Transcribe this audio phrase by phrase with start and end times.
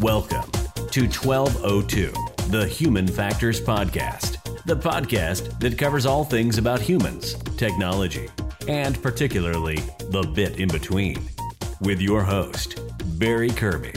[0.00, 0.50] Welcome
[0.92, 2.10] to 1202,
[2.48, 8.30] the Human Factors Podcast, the podcast that covers all things about humans, technology,
[8.66, 9.76] and particularly
[10.08, 11.18] the bit in between.
[11.82, 12.80] With your host,
[13.18, 13.92] Barry Kirby.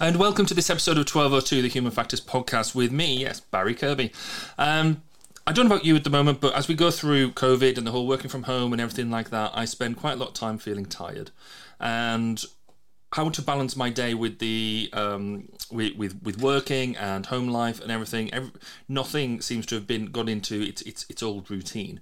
[0.00, 3.76] And welcome to this episode of 1202, the Human Factors Podcast, with me, yes, Barry
[3.76, 4.10] Kirby.
[4.58, 5.00] Um,
[5.46, 7.86] I don't know about you at the moment, but as we go through COVID and
[7.86, 10.34] the whole working from home and everything like that, I spend quite a lot of
[10.34, 11.30] time feeling tired.
[11.78, 12.44] And
[13.12, 17.80] how to balance my day with the um, with, with with working and home life
[17.80, 18.32] and everything.
[18.32, 18.50] Every,
[18.88, 22.00] nothing seems to have been got into its its its old routine.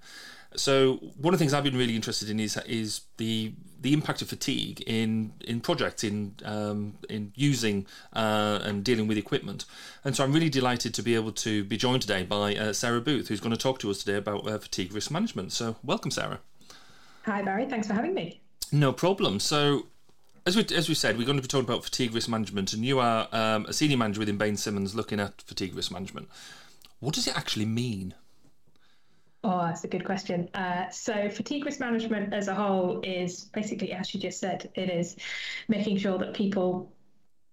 [0.56, 4.23] So one of the things I've been really interested in is is the the impact
[4.23, 9.65] of fatigue in in projects in um, in using uh, and dealing with equipment.
[10.04, 13.01] And so I'm really delighted to be able to be joined today by uh, Sarah
[13.01, 15.52] Booth, who's going to talk to us today about uh, fatigue risk management.
[15.52, 16.41] So welcome, Sarah.
[17.27, 17.66] Hi, Barry.
[17.66, 18.41] Thanks for having me.
[18.73, 19.38] No problem.
[19.41, 19.87] So
[20.46, 22.84] as we as we said, we're going to be talking about fatigue risk management, and
[22.84, 26.29] you are um, a senior manager within Baines Simmons looking at fatigue risk management.
[27.01, 28.15] What does it actually mean?
[29.43, 30.48] Oh, that's a good question.
[30.54, 34.88] Uh, so, fatigue risk management as a whole is basically, as you just said, it
[34.88, 35.16] is
[35.68, 36.93] making sure that people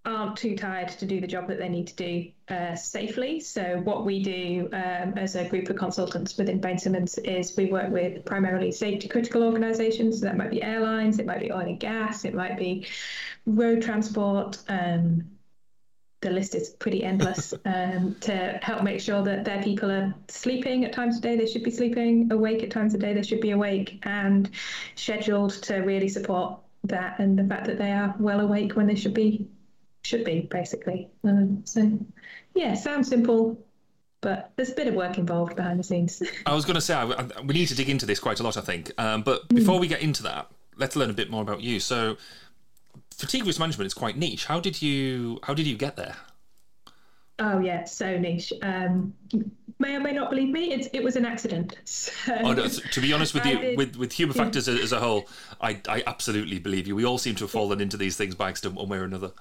[0.06, 3.40] aren't too tired to do the job that they need to do uh, safely.
[3.40, 7.68] So, what we do um, as a group of consultants within Baines Simmons is we
[7.68, 10.20] work with primarily safety critical organisations.
[10.20, 12.88] So that might be airlines, it might be oil and gas, it might be
[13.46, 14.58] road transport.
[14.68, 15.30] Um,
[16.20, 20.84] the list is pretty endless um, to help make sure that their people are sleeping
[20.86, 23.42] at times of day they should be sleeping, awake at times of day they should
[23.42, 24.50] be awake, and
[24.96, 28.96] scheduled to really support that and the fact that they are well awake when they
[28.96, 29.48] should be
[30.04, 31.10] should be basically.
[31.24, 32.00] Um, so,
[32.54, 33.58] yeah, sounds simple,
[34.22, 36.22] but there's a bit of work involved behind the scenes.
[36.46, 38.44] I was going to say I, I, we need to dig into this quite a
[38.44, 38.92] lot, I think.
[38.98, 39.82] Um, but before mm.
[39.82, 41.80] we get into that, let's learn a bit more about you.
[41.80, 42.18] So,
[43.16, 44.46] fatigue risk management is quite niche.
[44.46, 46.16] How did you How did you get there?
[47.40, 48.54] Oh yeah, so niche.
[48.62, 49.14] Um,
[49.80, 51.78] may or may not believe me, it's, it was an accident.
[51.86, 54.44] So, oh, no, to be honest with you, did, with with human yeah.
[54.44, 55.28] factors as a whole,
[55.60, 56.96] I I absolutely believe you.
[56.96, 59.32] We all seem to have fallen into these things by accident, one way or another.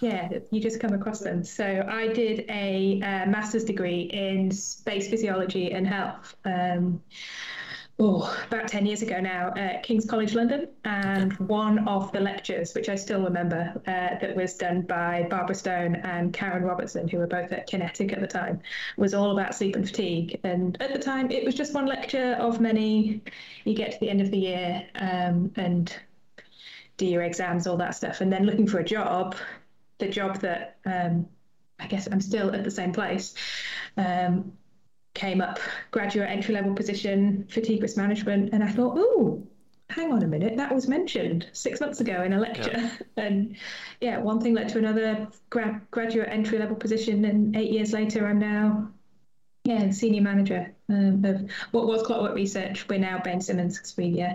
[0.00, 1.44] Yeah, you just come across them.
[1.44, 6.34] So I did a uh, master's degree in space physiology and health.
[6.44, 7.02] Um,
[7.98, 10.68] oh, about 10 years ago now at King's College London.
[10.84, 15.54] And one of the lectures, which I still remember, uh, that was done by Barbara
[15.54, 18.60] Stone and Karen Robertson, who were both at QinetiQ at the time,
[18.96, 20.40] was all about sleep and fatigue.
[20.44, 23.22] And at the time, it was just one lecture of many.
[23.64, 25.94] You get to the end of the year um, and
[26.96, 28.20] do your exams, all that stuff.
[28.20, 29.34] And then looking for a job,
[30.02, 31.26] the job that um,
[31.78, 33.34] I guess I'm still at the same place.
[33.96, 34.52] Um,
[35.14, 35.58] came up
[35.90, 39.46] graduate entry level position, fatigue risk management, and I thought, oh,
[39.90, 42.72] hang on a minute, that was mentioned six months ago in a lecture.
[42.72, 42.90] Yeah.
[43.18, 43.56] And
[44.00, 48.26] yeah, one thing led to another gra- graduate entry level position, and eight years later,
[48.26, 48.88] I'm now
[49.64, 52.88] yeah senior manager um, of what was Clockwork Research.
[52.88, 54.34] We're now Baines Simmons because we uh,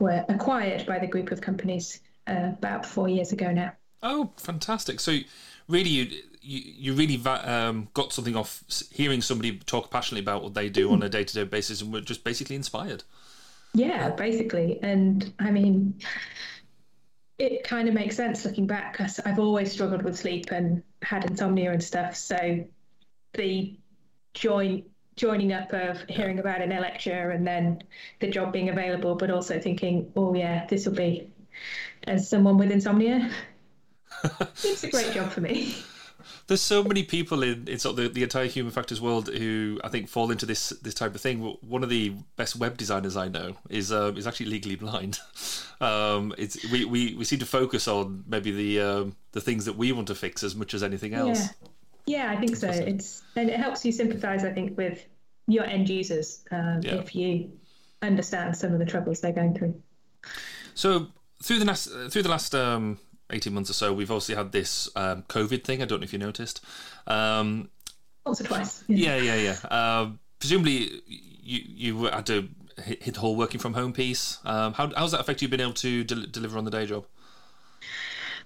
[0.00, 3.72] were acquired by the group of companies uh, about four years ago now.
[4.02, 5.00] Oh, fantastic!
[5.00, 5.18] So
[5.68, 10.54] really, you you, you really um, got something off hearing somebody talk passionately about what
[10.54, 10.92] they do mm.
[10.92, 13.04] on a day to day basis, and were just basically inspired.
[13.74, 16.00] Yeah, basically, and I mean,
[17.38, 21.24] it kind of makes sense looking back because I've always struggled with sleep and had
[21.24, 22.16] insomnia and stuff.
[22.16, 22.64] So
[23.34, 23.76] the
[24.34, 24.84] join
[25.16, 27.82] joining up of hearing about it in a lecture and then
[28.20, 31.28] the job being available, but also thinking, oh yeah, this will be
[32.04, 33.30] as someone with insomnia.
[34.24, 35.74] It's a great job for me
[36.46, 39.80] there's so many people in, in sort of the, the entire human factors world who
[39.82, 41.40] I think fall into this this type of thing.
[41.60, 45.18] One of the best web designers I know is uh, is actually legally blind.
[45.80, 49.76] Um, it's we, we, we seem to focus on maybe the um, the things that
[49.76, 51.48] we want to fix as much as anything else.
[52.06, 52.68] Yeah, yeah I think so.
[52.68, 54.44] It's and it helps you sympathise.
[54.44, 55.04] I think with
[55.48, 56.94] your end users uh, yeah.
[56.94, 57.50] if you
[58.00, 59.82] understand some of the troubles they're going through.
[60.74, 61.08] So
[61.42, 63.00] through the last through the last um,
[63.32, 65.82] 18 months or so, we've obviously had this um, COVID thing.
[65.82, 66.64] I don't know if you noticed.
[67.06, 67.70] Um,
[68.24, 68.84] Once or twice.
[68.88, 69.56] Yeah, yeah, yeah.
[69.62, 69.68] yeah.
[69.68, 72.48] Uh, presumably, you you had to
[72.82, 74.38] hit the whole working from home piece.
[74.44, 77.06] Um, how how's that affect you being able to del- deliver on the day job?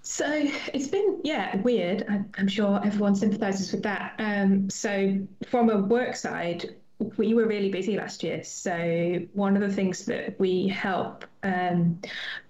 [0.02, 0.24] So
[0.72, 2.04] it's been, yeah, weird.
[2.08, 4.14] I'm, I'm sure everyone sympathises with that.
[4.20, 5.18] Um, so
[5.48, 6.76] from a work side,
[7.16, 8.42] we were really busy last year.
[8.42, 12.00] So one of the things that we help um,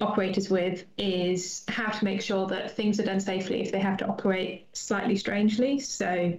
[0.01, 3.97] operators with is how to make sure that things are done safely if they have
[3.99, 5.81] to operate slightly strangely.
[5.81, 6.39] So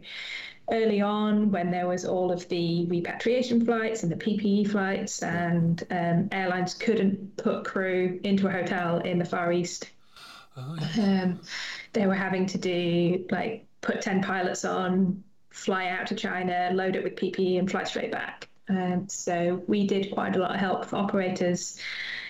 [0.71, 5.83] early on, when there was all of the repatriation flights and the PPE flights, and
[5.91, 9.89] um, airlines couldn't put crew into a hotel in the Far East
[10.57, 11.23] Oh, yeah.
[11.23, 11.39] um,
[11.93, 15.23] they were having to do like put 10 pilots on,
[15.57, 18.47] fly out to China, load it with PPE, and fly straight back.
[18.69, 21.79] Um, so we did quite a lot of help for operators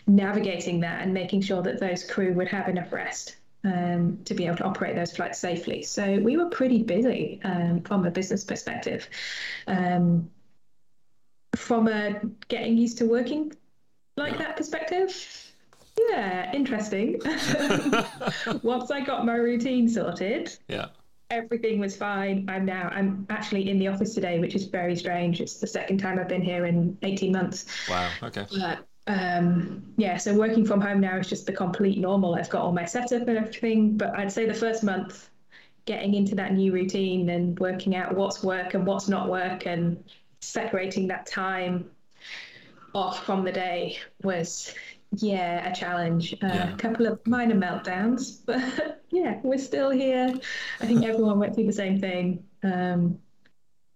[0.06, 3.36] navigating that and making sure that those crew would have enough rest
[3.66, 5.84] um, to be able to operate those flights safely.
[5.84, 9.10] So we were pretty busy um, from a business perspective.
[9.68, 10.30] Um,
[11.56, 13.52] from a getting used to working
[14.16, 15.54] like that perspective,
[16.10, 17.20] yeah, interesting.
[18.64, 20.88] Once I got my routine sorted, yeah,
[21.30, 22.46] everything was fine.
[22.50, 25.42] I'm now I'm actually in the office today, which is very strange.
[25.42, 27.66] It's the second time I've been here in 18 months.
[27.90, 28.10] Wow.
[28.24, 28.46] Okay.
[28.52, 32.36] But um, yeah, so working from home now is just the complete normal.
[32.36, 35.30] I've got all my setup and everything, but I'd say the first month
[35.86, 40.04] getting into that new routine and working out what's work and what's not work and
[40.42, 41.90] separating that time
[42.94, 44.74] off from the day was
[45.12, 46.74] yeah a challenge uh, yeah.
[46.74, 50.34] a couple of minor meltdowns but yeah we're still here
[50.82, 53.18] i think everyone went through the same thing um,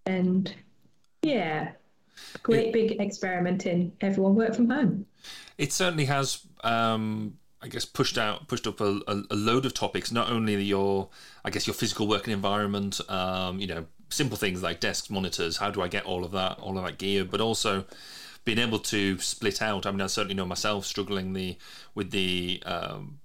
[0.05, 0.55] and
[1.21, 1.71] yeah
[2.43, 5.05] great it, big experiment in everyone work from home
[5.57, 10.11] it certainly has um, I guess pushed out, pushed up a, a, load of topics.
[10.11, 11.09] Not only your,
[11.45, 15.57] I guess your physical working environment, um, you know, simple things like desks, monitors.
[15.57, 17.23] How do I get all of that, all of that gear?
[17.23, 17.85] But also,
[18.43, 19.85] being able to split out.
[19.85, 21.57] I mean, I certainly know myself struggling the
[21.95, 23.19] with the um,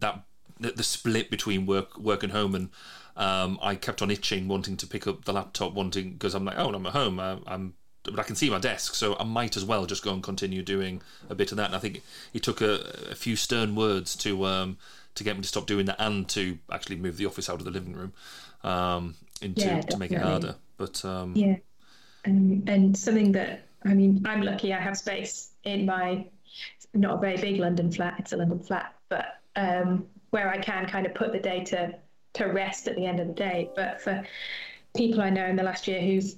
[0.00, 0.24] that
[0.58, 2.70] the, the, split between work work and home, and
[3.16, 6.58] um, I kept on itching, wanting to pick up the laptop, wanting because I'm like,
[6.58, 7.74] oh, I'm at home, I, I'm
[8.04, 10.62] but I can see my desk, so I might as well just go and continue
[10.62, 11.00] doing
[11.30, 11.66] a bit of that.
[11.66, 12.02] And I think
[12.34, 12.74] it took a,
[13.10, 14.78] a few stern words to um,
[15.14, 17.64] to get me to stop doing that and to actually move the office out of
[17.64, 18.12] the living room
[18.62, 20.56] um, into yeah, to make it harder.
[20.76, 21.56] But um, yeah,
[22.24, 26.26] and and something that I mean, I'm lucky I have space in my
[26.94, 28.14] not a very big London flat.
[28.18, 31.94] It's a London flat, but um, where I can kind of put the data
[32.34, 33.70] to, to rest at the end of the day.
[33.74, 34.24] But for
[34.96, 36.36] people I know in the last year whose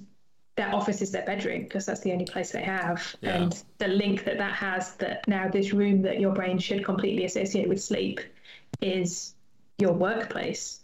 [0.55, 3.35] their office is their bedroom because that's the only place they have, yeah.
[3.35, 7.25] and the link that that has that now this room that your brain should completely
[7.25, 8.19] associate with sleep
[8.81, 9.35] is
[9.77, 10.81] your workplace.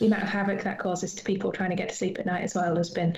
[0.00, 2.42] The amount of havoc that causes to people trying to get to sleep at night
[2.42, 3.16] as well has been.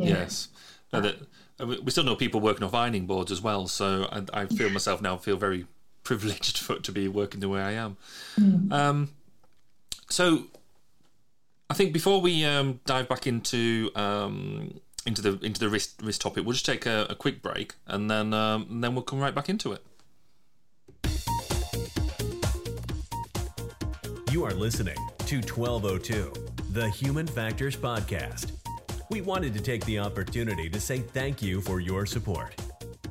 [0.00, 0.48] Yes.
[0.92, 1.16] No, that
[1.66, 3.66] we still know people working off ironing boards as well.
[3.66, 5.66] So I, I feel myself now feel very
[6.04, 7.96] privileged for, to be working the way I am.
[8.38, 8.72] Mm.
[8.72, 9.10] Um,
[10.08, 10.44] so
[11.68, 16.20] I think before we um, dive back into um, into the into the risk risk
[16.20, 19.20] topic, we'll just take a, a quick break and then um, and then we'll come
[19.20, 19.84] right back into it.
[24.32, 24.96] You are listening
[25.26, 26.32] to 1202,
[26.70, 28.59] the Human Factors Podcast
[29.10, 32.54] we wanted to take the opportunity to say thank you for your support.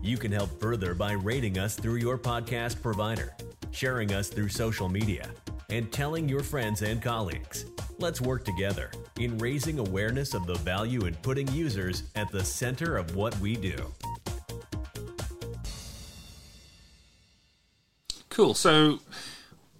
[0.01, 3.35] You can help further by rating us through your podcast provider,
[3.71, 5.29] sharing us through social media,
[5.69, 7.65] and telling your friends and colleagues.
[7.97, 12.95] Let's work together in raising awareness of the value in putting users at the center
[12.95, 13.75] of what we do.
[18.29, 18.53] Cool.
[18.53, 18.99] So,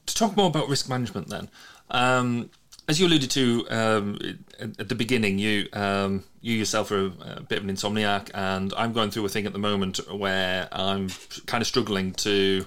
[0.06, 1.48] to talk more about risk management, then,
[1.92, 2.50] um,
[2.90, 4.18] as you alluded to um,
[4.60, 8.94] at the beginning, you um, you yourself are a, bit of an insomniac, and I'm
[8.94, 11.10] going through a thing at the moment where I'm
[11.46, 12.66] kind of struggling to,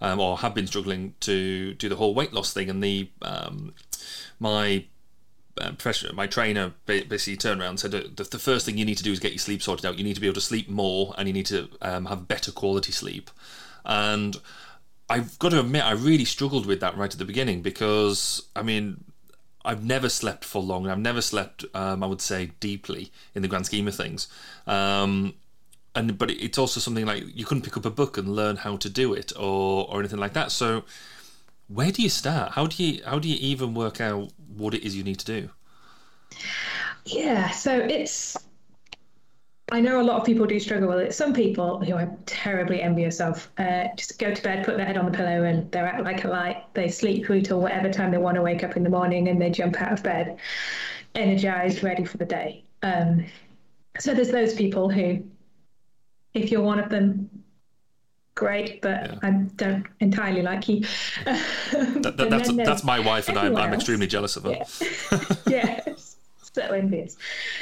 [0.00, 3.72] um, or have been struggling to do the whole weight loss thing, and the um,
[4.40, 4.86] my
[5.60, 5.70] uh,
[6.14, 9.12] my trainer basically turned around and said the, the first thing you need to do
[9.12, 9.98] is get your sleep sorted out.
[9.98, 12.50] You need to be able to sleep more, and you need to um, have better
[12.50, 13.30] quality sleep,
[13.84, 14.36] and.
[15.12, 18.62] I've got to admit, I really struggled with that right at the beginning because, I
[18.62, 19.09] mean,
[19.64, 20.88] I've never slept for long.
[20.88, 24.28] I've never slept, um, I would say, deeply in the grand scheme of things.
[24.66, 25.34] Um,
[25.94, 28.76] and but it's also something like you couldn't pick up a book and learn how
[28.76, 30.52] to do it or or anything like that.
[30.52, 30.84] So
[31.68, 32.52] where do you start?
[32.52, 35.26] How do you how do you even work out what it is you need to
[35.26, 35.50] do?
[37.04, 38.36] Yeah, so it's
[39.72, 41.14] I know a lot of people do struggle with it.
[41.14, 44.96] Some people who I'm terribly envious of uh, just go to bed, put their head
[44.96, 46.64] on the pillow, and they're out like a light.
[46.74, 49.40] They sleep through till whatever time they want to wake up in the morning, and
[49.40, 50.38] they jump out of bed,
[51.14, 52.64] energized, ready for the day.
[52.82, 53.26] Um,
[53.98, 55.22] so there's those people who,
[56.34, 57.30] if you're one of them,
[58.34, 59.18] great, but yeah.
[59.22, 60.80] I don't entirely like you.
[61.24, 64.50] that, that, that's that's my wife, and I'm, I'm extremely jealous of her.
[64.50, 65.34] Yeah.
[65.46, 65.79] yes
[66.54, 67.16] so envious.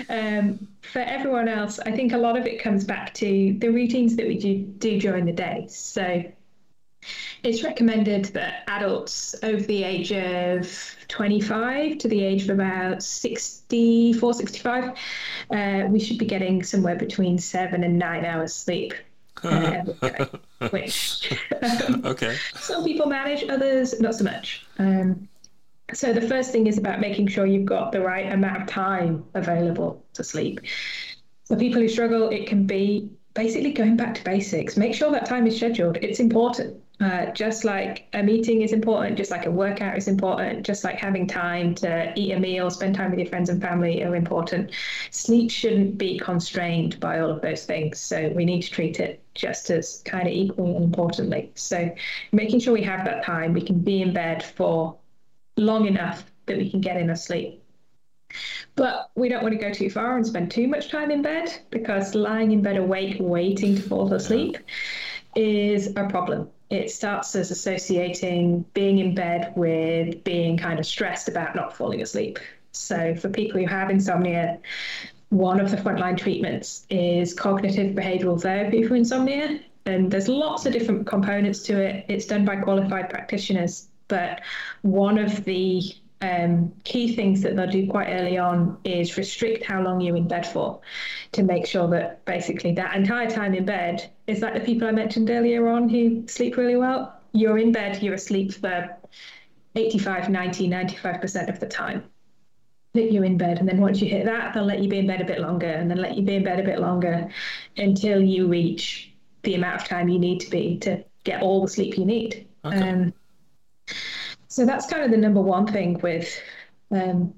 [0.08, 4.16] Um, for everyone else, I think a lot of it comes back to the routines
[4.16, 5.66] that we do, do during the day.
[5.68, 6.24] So
[7.42, 14.34] it's recommended that adults over the age of 25 to the age of about 64,
[14.34, 14.98] 65,
[15.50, 18.94] uh, we should be getting somewhere between seven and nine hours sleep.
[19.44, 19.84] uh,
[20.70, 22.36] which um, okay.
[22.56, 24.66] some people manage, others not so much.
[24.80, 25.28] Um,
[25.92, 29.24] so the first thing is about making sure you've got the right amount of time
[29.34, 30.60] available to sleep.
[31.46, 34.76] For people who struggle, it can be basically going back to basics.
[34.76, 35.96] Make sure that time is scheduled.
[35.98, 36.82] It's important.
[37.00, 40.96] Uh, just like a meeting is important, just like a workout is important, just like
[40.96, 44.72] having time to eat a meal, spend time with your friends and family are important.
[45.12, 48.00] Sleep shouldn't be constrained by all of those things.
[48.00, 51.52] So we need to treat it just as kind of equally and importantly.
[51.54, 51.88] So
[52.32, 54.96] making sure we have that time, we can be in bed for
[55.58, 57.62] long enough that we can get in a sleep.
[58.74, 61.50] But we don't want to go too far and spend too much time in bed
[61.70, 64.58] because lying in bed awake, waiting to fall asleep
[65.34, 66.48] is a problem.
[66.70, 72.02] It starts as associating being in bed with being kind of stressed about not falling
[72.02, 72.38] asleep.
[72.72, 74.58] So, for people who have insomnia,
[75.30, 79.60] one of the frontline treatments is cognitive behavioral therapy for insomnia.
[79.86, 82.04] And there's lots of different components to it.
[82.08, 83.88] It's done by qualified practitioners.
[84.08, 84.42] But
[84.82, 85.82] one of the
[86.20, 90.26] um, key things that they'll do quite early on is restrict how long you're in
[90.26, 90.80] bed for
[91.32, 94.92] to make sure that basically that entire time in bed is like the people I
[94.92, 97.14] mentioned earlier on who sleep really well.
[97.32, 98.96] You're in bed, you're asleep for
[99.76, 102.04] 85, 90, 95% of the time
[102.94, 103.58] that you're in bed.
[103.58, 105.68] And then once you hit that, they'll let you be in bed a bit longer
[105.68, 107.28] and then let you be in bed a bit longer
[107.76, 109.12] until you reach
[109.42, 112.48] the amount of time you need to be to get all the sleep you need.
[112.64, 112.76] Okay.
[112.76, 113.12] Um,
[114.48, 116.40] so that's kind of the number one thing with
[116.90, 117.34] um,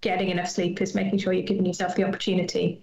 [0.00, 2.80] getting enough sleep is making sure you're giving yourself the opportunity.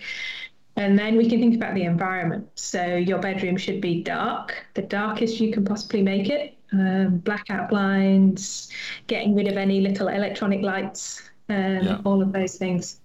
[0.76, 2.48] And then we can think about the environment.
[2.56, 6.58] So your bedroom should be dark, the darkest you can possibly make it.
[6.74, 8.70] Um, blackout blinds,
[9.08, 12.02] getting rid of any little electronic lights, um, yeah.
[12.06, 13.02] all of those things.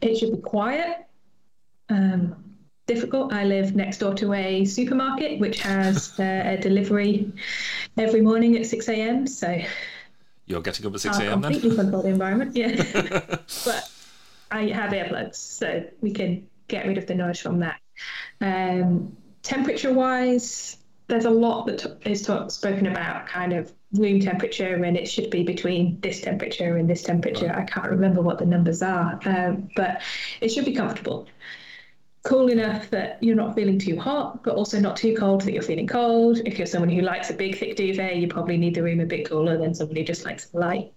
[0.00, 1.06] It should be quiet.
[1.90, 2.47] Um,
[2.88, 3.32] difficult.
[3.32, 7.30] I live next door to a supermarket which has uh, a delivery
[7.96, 9.26] every morning at 6 a.m.
[9.28, 9.60] So
[10.46, 11.42] you're getting up at 6 a.m.
[11.42, 11.52] then?
[11.52, 12.74] Completely control the environment, yeah.
[13.64, 13.90] but
[14.50, 17.78] I have earplugs, so we can get rid of the noise from that.
[18.40, 24.20] Um, temperature wise, there's a lot that t- is talk, spoken about kind of room
[24.20, 27.48] temperature, and it should be between this temperature and this temperature.
[27.48, 27.58] Right.
[27.58, 30.00] I can't remember what the numbers are, um, but
[30.40, 31.28] it should be comfortable
[32.24, 35.62] cool enough that you're not feeling too hot, but also not too cold that you're
[35.62, 36.40] feeling cold.
[36.44, 39.06] If you're someone who likes a big, thick duvet, you probably need the room a
[39.06, 40.92] bit cooler than somebody who just likes a light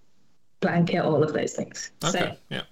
[0.60, 1.90] blanket, all of those things.
[2.04, 2.62] Okay, so, yeah.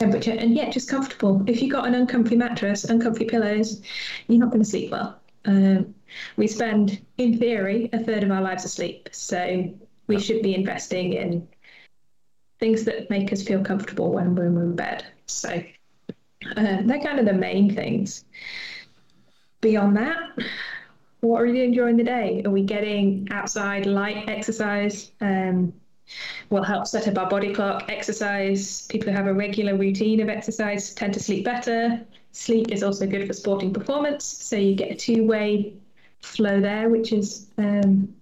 [0.00, 1.42] Temperature, and yet just comfortable.
[1.46, 3.80] If you've got an uncomfy mattress, uncomfy pillows,
[4.26, 5.20] you're not going to sleep well.
[5.44, 5.94] Um,
[6.36, 9.08] we spend, in theory, a third of our lives asleep.
[9.12, 9.72] So
[10.06, 10.20] we yeah.
[10.20, 11.46] should be investing in
[12.60, 15.04] things that make us feel comfortable when we're in bed.
[15.26, 15.62] So
[16.56, 18.24] uh, they're kind of the main things.
[19.60, 20.18] Beyond that,
[21.20, 22.42] what are we doing during the day?
[22.44, 25.10] Are we getting outside light exercise?
[25.20, 25.72] Um,
[26.50, 27.84] will help set up our body clock.
[27.88, 32.04] Exercise, people who have a regular routine of exercise tend to sleep better.
[32.32, 35.74] Sleep is also good for sporting performance, so you get a two way
[36.20, 38.14] flow there, which is um,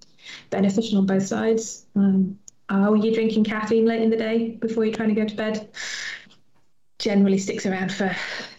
[0.51, 1.87] beneficial on both sides.
[1.97, 2.39] Um,
[2.69, 5.69] are you drinking caffeine late in the day before you're trying to go to bed?
[7.03, 8.15] Generally sticks around for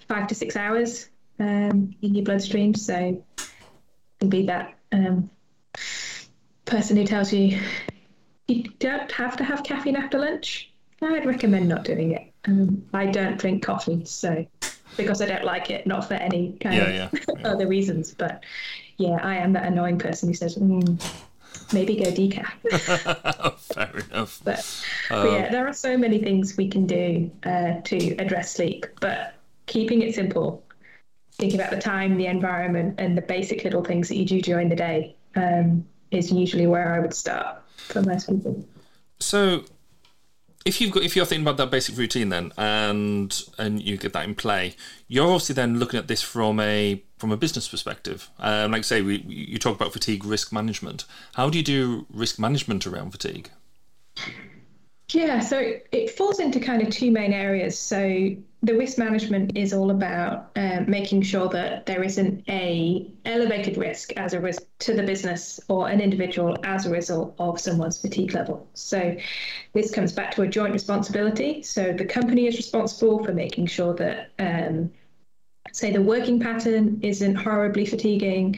[0.08, 1.10] five to six hours
[1.40, 2.76] um, in your bloodstream.
[2.76, 3.24] So
[4.20, 5.30] can be that um,
[6.66, 7.60] person who tells you
[8.48, 10.72] you don't have to have caffeine after lunch.
[11.02, 12.32] I'd recommend not doing it.
[12.46, 14.46] Um, I don't drink coffee, so
[14.98, 17.48] because I don't like it, not for any kind yeah, of yeah, yeah.
[17.48, 18.14] other reasons.
[18.14, 18.44] But
[18.98, 21.02] yeah, I am that annoying person who says, mm,
[21.74, 23.58] maybe go decaf.
[23.74, 24.42] Fair enough.
[24.44, 24.60] But,
[25.10, 28.86] um, but, yeah, there are so many things we can do uh, to address sleep,
[29.00, 30.64] but keeping it simple,
[31.34, 34.70] thinking about the time, the environment, and the basic little things that you do during
[34.70, 38.64] the day um, is usually where I would start for most people.
[39.20, 39.64] So,
[40.66, 44.14] if you've got if you're thinking about that basic routine then and and you get
[44.14, 44.76] that in play
[45.08, 48.30] you're obviously then looking at this from a from a business perspective.
[48.40, 51.06] Um, like say we you talk about fatigue risk management.
[51.36, 53.50] How do you do risk management around fatigue?
[55.10, 57.80] Yeah so it falls into kind of two main areas.
[57.80, 63.76] So the risk management is all about um, making sure that there isn't a elevated
[63.78, 68.00] risk as a risk to the business or an individual as a result of someone's
[68.00, 68.66] fatigue level.
[68.74, 69.18] So
[69.74, 71.62] this comes back to a joint responsibility.
[71.62, 74.92] So the company is responsible for making sure that um,
[75.74, 78.56] say the working pattern isn't horribly fatiguing,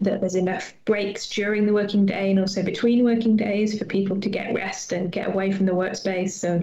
[0.00, 4.20] that there's enough breaks during the working day and also between working days for people
[4.20, 6.30] to get rest and get away from the workspace.
[6.30, 6.62] So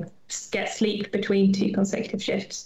[0.51, 2.65] get sleep between two consecutive shifts.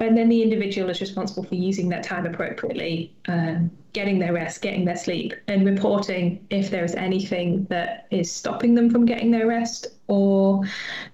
[0.00, 4.62] And then the individual is responsible for using that time appropriately, um, getting their rest,
[4.62, 9.30] getting their sleep, and reporting if there is anything that is stopping them from getting
[9.30, 10.62] their rest or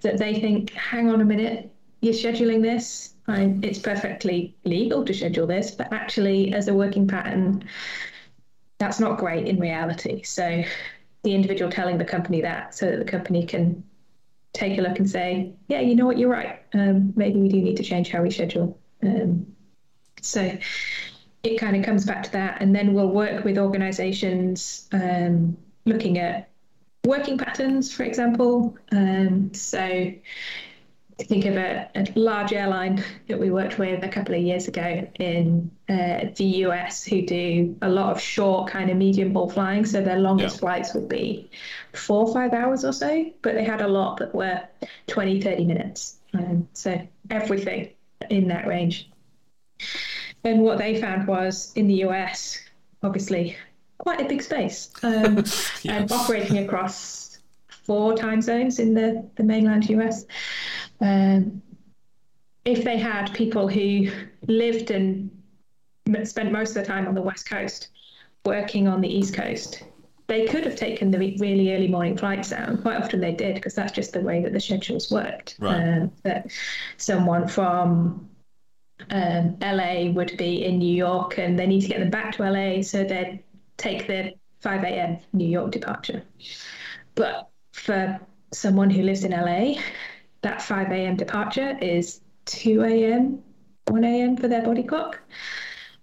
[0.02, 1.71] that they think, hang on a minute,
[2.02, 3.14] you're scheduling this.
[3.26, 7.64] I, it's perfectly legal to schedule this, but actually, as a working pattern,
[8.76, 10.23] that's not great in reality.
[10.23, 10.62] So,
[11.23, 13.83] the individual telling the company that so that the company can
[14.54, 16.62] take a look and say, yeah, you know what, you're right.
[16.73, 18.78] Um, maybe we do need to change how we schedule.
[19.02, 19.46] Um,
[20.23, 20.56] so,
[21.44, 22.61] it kind of comes back to that.
[22.61, 26.49] And then we'll work with organizations um, looking at
[27.04, 28.76] working patterns, for example.
[28.90, 30.11] Um, so
[31.18, 35.06] think of a, a, large airline that we worked with a couple of years ago
[35.21, 39.87] in uh, the US who do a lot of short kind of medium haul flying.
[39.87, 40.61] So their longest yeah.
[40.61, 41.50] flights would be
[41.92, 44.62] four or five hours or so, but they had a lot that were
[45.06, 46.16] 20, 30 minutes.
[46.33, 47.90] Um, so everything
[48.30, 49.11] in that range.
[50.42, 52.59] And what they found was in the US,
[53.02, 53.56] obviously,
[53.99, 55.85] quite a big space, um, yes.
[55.85, 57.24] and operating across
[57.85, 60.25] four time zones in the, the mainland US.
[61.00, 61.62] Um,
[62.64, 64.11] if they had people who
[64.47, 65.31] lived and
[66.25, 67.88] spent most of the time on the West Coast
[68.45, 69.83] working on the East Coast,
[70.26, 72.81] they could have taken the really early morning flights down.
[72.81, 75.57] Quite often they did because that's just the way that the schedules worked.
[75.59, 76.03] Right.
[76.03, 76.50] Uh, that
[76.97, 78.31] someone from
[79.11, 82.50] um, LA would be in New York and they need to get them back to
[82.50, 83.43] LA, so they'd
[83.76, 85.19] take the 5 a.m.
[85.35, 86.23] New York departure.
[87.14, 88.21] But for
[88.52, 89.81] someone who lives in LA,
[90.43, 91.16] that 5 a.m.
[91.16, 93.43] departure is 2 a.m.,
[93.88, 94.37] 1 a.m.
[94.37, 95.21] for their body clock.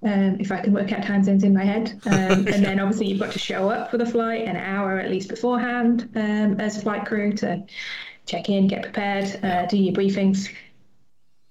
[0.03, 1.99] Um, if I can work out time zones in my head.
[2.05, 2.11] Um,
[2.47, 5.29] and then obviously you've got to show up for the flight an hour at least
[5.29, 7.63] beforehand um, as flight crew to
[8.25, 10.49] check in, get prepared, uh, do your briefings,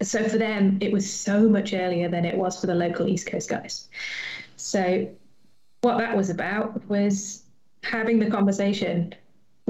[0.02, 3.26] so for them, it was so much earlier than it was for the local East
[3.26, 3.88] Coast guys.
[4.56, 5.08] So
[5.82, 7.42] what that was about was
[7.82, 9.14] having the conversation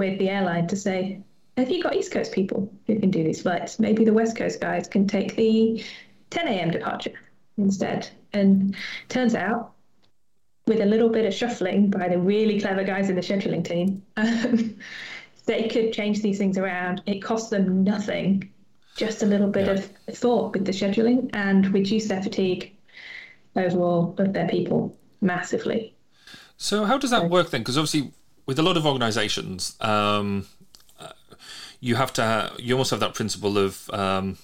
[0.00, 1.20] with the airline to say,
[1.58, 3.78] have you got East Coast people who can do these flights?
[3.78, 5.84] Maybe the West Coast guys can take the
[6.30, 6.70] 10 a.m.
[6.70, 7.20] departure
[7.58, 8.08] instead.
[8.32, 8.74] And
[9.10, 9.72] turns out,
[10.66, 14.02] with a little bit of shuffling by the really clever guys in the scheduling team,
[14.16, 14.76] um,
[15.44, 17.02] they could change these things around.
[17.04, 18.50] It cost them nothing
[18.96, 19.72] just a little bit yeah.
[19.72, 19.84] of
[20.16, 22.74] thought with the scheduling and reduce their fatigue
[23.54, 25.94] overall of their people massively.
[26.56, 27.60] So how does that work then?
[27.60, 28.12] Because obviously,
[28.50, 30.44] with a lot of organisations, um,
[30.98, 31.12] uh,
[31.78, 34.38] you have to you almost have that principle of um,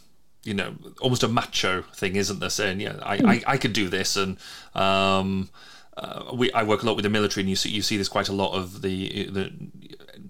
[0.45, 2.49] you know almost a macho thing, isn't there?
[2.49, 3.15] Saying yeah, I.
[3.17, 4.39] I, I could do this, and
[4.77, 5.49] um,
[5.97, 8.09] uh, we I work a lot with the military, and you see you see this
[8.09, 9.53] quite a lot of the the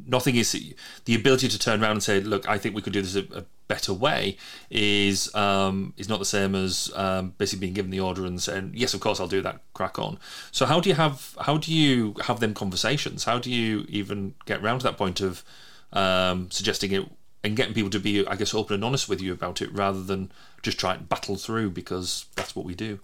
[0.07, 0.53] nothing is
[1.05, 3.25] the ability to turn around and say, look, I think we could do this a,
[3.41, 4.37] a better way
[4.71, 8.73] is um, is not the same as um, basically being given the order and saying,
[8.75, 9.61] yes, of course, I'll do that.
[9.75, 10.19] Crack on.
[10.53, 13.25] So how do you have how do you have them conversations?
[13.25, 15.43] How do you even get around to that point of
[15.93, 17.09] um, suggesting it
[17.45, 20.03] and getting people to be, I guess, open and honest with you about it rather
[20.03, 22.99] than just try and battle through because that's what we do.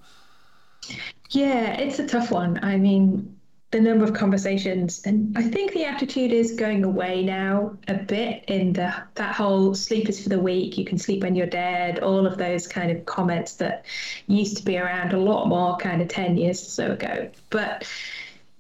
[1.31, 2.59] Yeah, it's a tough one.
[2.63, 3.37] I mean,
[3.73, 5.03] the number of conversations.
[5.05, 9.75] And i think the attitude is going away now a bit in the that whole
[9.75, 12.91] sleep is for the weak you can sleep when you're dead all of those kind
[12.91, 13.85] of comments that
[14.27, 17.31] used to be around a lot more kind of 10 years or so ago.
[17.51, 17.91] But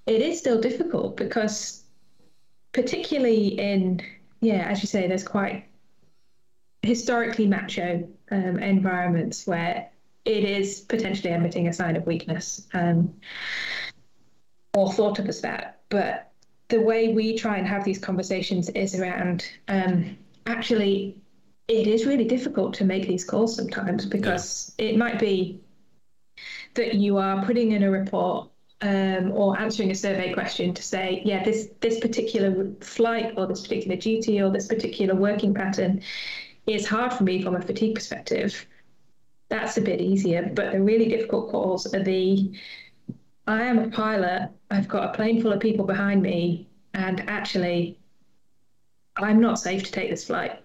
[0.07, 1.85] it is still difficult because
[2.72, 4.01] particularly in
[4.40, 5.66] yeah as you say there's quite
[6.81, 9.90] historically macho um, environments where
[10.25, 12.66] it is potentially emitting a sign of weakness.
[12.72, 13.14] Um,
[14.74, 15.80] or thought of as that.
[15.88, 16.30] But
[16.68, 21.16] the way we try and have these conversations is around um, actually,
[21.68, 24.87] it is really difficult to make these calls sometimes because yeah.
[24.87, 25.61] it might be
[26.74, 28.48] that you are putting in a report
[28.80, 33.62] um, or answering a survey question to say, yeah, this this particular flight or this
[33.62, 36.02] particular duty or this particular working pattern
[36.66, 38.66] is hard for me from a fatigue perspective.
[39.48, 42.52] That's a bit easier, but the really difficult calls are the
[43.46, 44.50] I am a pilot.
[44.70, 47.98] I've got a plane full of people behind me, and actually,
[49.16, 50.62] I'm not safe to take this flight.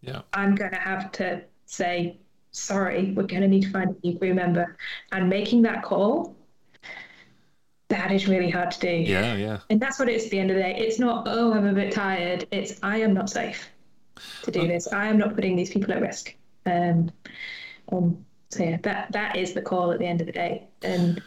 [0.00, 0.22] Yeah.
[0.32, 2.18] I'm going to have to say,
[2.52, 4.76] sorry, we're going to need to find a new crew member.
[5.12, 6.36] And making that call,
[7.88, 8.90] that is really hard to do.
[8.90, 9.58] Yeah, yeah.
[9.70, 10.76] And that's what it is at the end of the day.
[10.78, 12.46] It's not, oh, I'm a bit tired.
[12.50, 13.68] It's, I am not safe
[14.42, 14.92] to do this.
[14.92, 16.34] I am not putting these people at risk.
[16.66, 17.10] Um,
[17.90, 20.68] um, so yeah, that that is the call at the end of the day.
[20.82, 21.22] And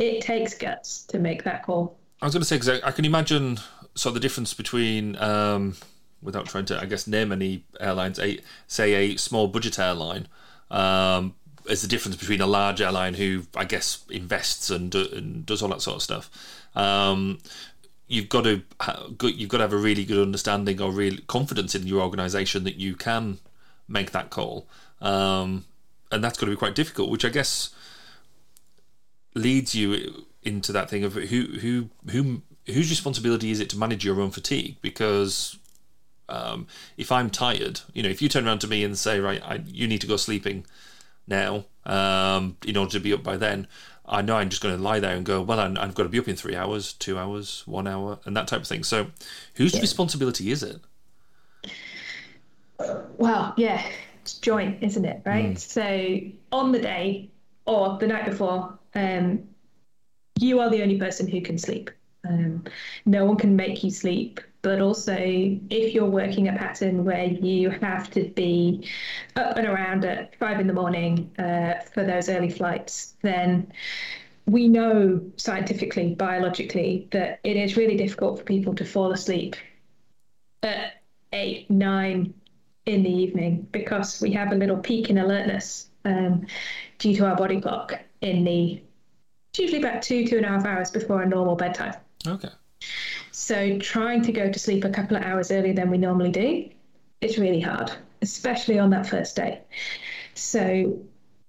[0.00, 1.96] it takes guts to make that call.
[2.22, 3.60] I was going to say because I, I, can imagine
[3.94, 5.76] so the difference between, um,
[6.22, 10.26] without trying to, I guess, name any airlines, a say a small budget airline,
[10.70, 11.34] um,
[11.68, 15.62] is the difference between a large airline who I guess invests and, do, and does
[15.62, 16.30] all that sort of stuff.
[16.74, 17.38] Um,
[18.08, 18.62] you've got to
[19.28, 22.76] you've got to have a really good understanding or real confidence in your organisation that
[22.76, 23.38] you can
[23.88, 24.66] make that call,
[25.00, 25.64] um,
[26.10, 27.10] and that's going to be quite difficult.
[27.10, 27.70] Which I guess
[29.34, 34.04] leads you into that thing of who who who whose responsibility is it to manage
[34.04, 35.58] your own fatigue because
[36.28, 36.66] um,
[36.96, 39.62] if I'm tired, you know, if you turn around to me and say, right, I,
[39.66, 40.64] you need to go sleeping
[41.26, 43.66] now um, in order to be up by then,
[44.06, 46.08] I know I'm just going to lie there and go, well, i have got to
[46.08, 48.82] be up in three hours, two hours, one hour, and that type of thing.
[48.82, 49.08] So,
[49.54, 49.80] whose yeah.
[49.80, 50.80] responsibility is it?
[53.18, 53.84] Well, yeah,
[54.22, 55.22] it's joint, isn't it?
[55.24, 55.54] Right.
[55.54, 55.58] Mm.
[55.58, 57.30] So, on the day
[57.66, 59.44] or the night before, um,
[60.38, 61.90] you are the only person who can sleep.
[62.28, 62.64] Um,
[63.06, 67.70] no one can make you sleep but also if you're working a pattern where you
[67.70, 68.86] have to be
[69.36, 73.72] up and around at five in the morning uh, for those early flights, then
[74.46, 79.56] we know scientifically, biologically, that it is really difficult for people to fall asleep
[80.62, 82.34] at eight, nine
[82.86, 86.46] in the evening because we have a little peak in alertness um,
[86.98, 88.82] due to our body clock in the
[89.50, 91.94] it's usually about two, two and a half hours before a normal bedtime.
[92.26, 92.50] Okay.
[93.32, 96.68] So trying to go to sleep a couple of hours earlier than we normally do
[97.20, 97.90] is really hard,
[98.22, 99.60] especially on that first day.
[100.34, 100.98] So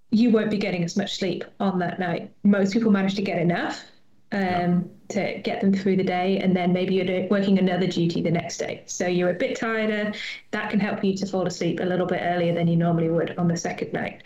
[0.10, 2.31] you won't be getting as much sleep on that night.
[2.43, 3.84] Most people manage to get enough
[4.31, 8.31] um, to get them through the day, and then maybe you're working another duty the
[8.31, 8.84] next day.
[8.86, 10.13] So you're a bit tireder.
[10.51, 13.38] That can help you to fall asleep a little bit earlier than you normally would
[13.38, 14.23] on the second night.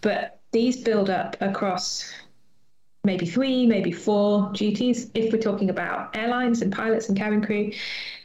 [0.00, 2.10] But these build up across
[3.04, 5.10] maybe three, maybe four duties.
[5.12, 7.72] If we're talking about airlines and pilots and cabin crew,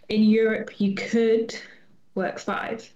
[0.07, 1.53] in Europe, you could
[2.15, 2.89] work five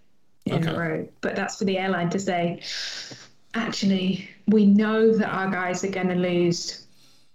[0.46, 0.72] in okay.
[0.72, 2.62] a row, but that's for the airline to say,
[3.54, 6.88] actually, we know that our guys are going to lose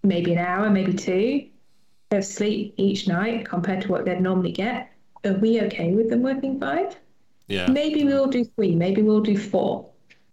[0.03, 1.47] maybe an hour, maybe two
[2.13, 4.91] of sleep each night compared to what they'd normally get.
[5.27, 6.97] Are we okay with them working five?
[7.47, 7.71] Yeah.
[7.71, 9.91] Maybe we'll do three, maybe we'll do four,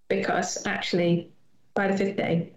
[0.07, 1.29] because actually,
[1.77, 2.51] by the fifth day,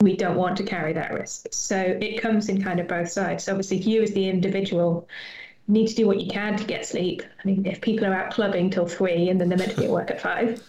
[0.00, 1.48] we don't want to carry that risk.
[1.50, 3.48] So it comes in kind of both sides.
[3.48, 5.08] Obviously, you as the individual
[5.66, 7.22] need to do what you can to get sleep.
[7.22, 9.86] I mean, if people are out clubbing till three and then they're meant to be
[9.86, 10.62] at work at five,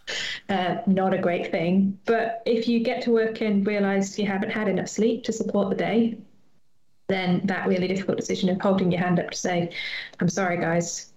[0.48, 1.98] uh, not a great thing.
[2.04, 5.68] But if you get to work and realize you haven't had enough sleep to support
[5.68, 6.16] the day,
[7.08, 9.72] then that really difficult decision of holding your hand up to say,
[10.20, 11.12] I'm sorry, guys,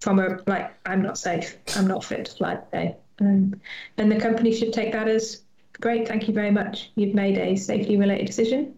[0.00, 2.96] from a like, I'm not safe, I'm not fit to fly today.
[3.20, 3.60] Um,
[3.96, 5.42] and the company should take that as
[5.80, 6.90] great, thank you very much.
[6.96, 8.74] You've made a safety related decision.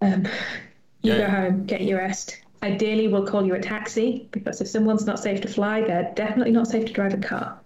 [0.00, 0.26] Um,
[1.02, 1.18] you yeah.
[1.18, 2.40] go home, get your rest.
[2.62, 6.52] Ideally, we'll call you a taxi because if someone's not safe to fly, they're definitely
[6.52, 7.58] not safe to drive a car.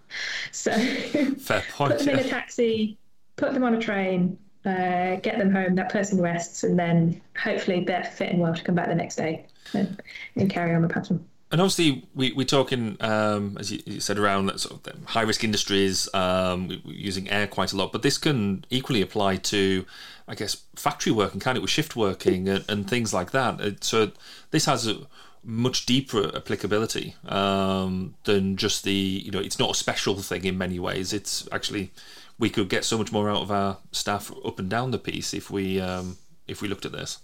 [0.53, 0.73] So
[1.39, 2.21] Fair point, put them yeah.
[2.21, 2.97] in a taxi,
[3.37, 7.85] put them on a train, uh, get them home, that person rests, and then hopefully
[7.85, 10.01] they're fit and well to come back the next day and,
[10.37, 14.47] and carry on the pattern and obviously we, we're talking um, as you, said around
[14.47, 18.65] that sort of high risk industries um, using air quite a lot but this can
[18.71, 19.87] equally apply to
[20.27, 23.85] i guess factory work and kind of with shift working and, and things like that.
[23.85, 24.11] So
[24.51, 25.07] this has a
[25.43, 30.59] much deeper applicability um, than just the you know it's not a special thing in
[30.59, 31.13] many ways.
[31.13, 31.93] It's actually
[32.39, 35.33] we could get so much more out of our staff up and down the piece
[35.33, 36.17] if we um,
[36.49, 37.19] if we looked at this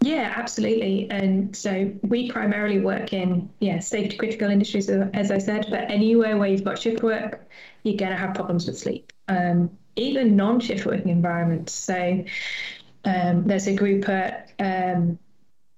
[0.00, 1.10] yeah, absolutely.
[1.10, 5.66] And so we primarily work in yeah safety critical industries, as I said.
[5.70, 7.48] But anywhere where you've got shift work,
[7.82, 9.12] you're going to have problems with sleep.
[9.26, 11.72] Um, even non-shift working environments.
[11.72, 12.24] So
[13.04, 15.18] um, there's a group at um,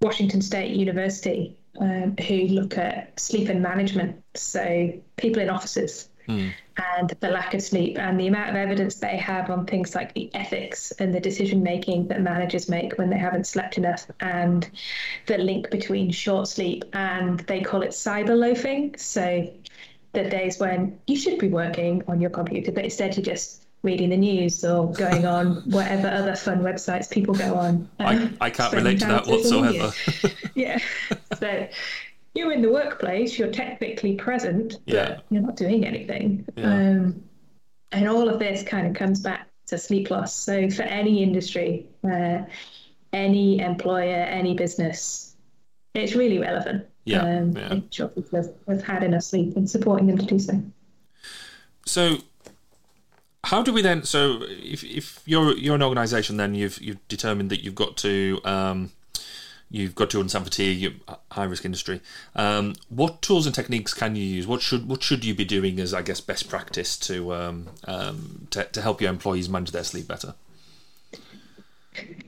[0.03, 4.23] Washington State University um, who look at sleep and management.
[4.35, 6.53] So people in offices mm.
[6.99, 10.13] And the lack of sleep and the amount of evidence they have on things like
[10.15, 14.71] the ethics and the decision making that managers make when they haven't slept enough and
[15.27, 18.95] the link between short sleep and they call it cyber loafing.
[18.97, 19.51] So
[20.13, 24.11] the days when you should be working on your computer, but instead you're just reading
[24.11, 27.89] the news or going on whatever other fun websites people go on.
[27.99, 29.93] I, I can't relate to that whatsoever.
[30.55, 30.79] yeah.
[31.39, 31.67] So
[32.35, 35.09] you're in the workplace, you're technically present, yeah.
[35.09, 36.47] but you're not doing anything.
[36.57, 36.73] Yeah.
[36.73, 37.25] Um,
[37.93, 40.35] and all of this kind of comes back to sleep loss.
[40.35, 42.43] So for any industry, uh,
[43.13, 45.35] any employer, any business,
[45.95, 46.87] it's really relevant.
[47.05, 47.81] Yeah, um, yeah.
[47.91, 50.63] sure people have, have had enough sleep and supporting them to do so.
[51.87, 52.19] So
[53.45, 57.51] how do we then so if, if you're you're an organization then you've you've determined
[57.51, 58.91] that you've got to um,
[59.71, 62.01] you've got to understand fatigue, high risk industry.
[62.35, 64.47] Um, what tools and techniques can you use?
[64.47, 68.49] What should what should you be doing as I guess best practice to um, um,
[68.51, 70.35] to, to help your employees manage their sleep better?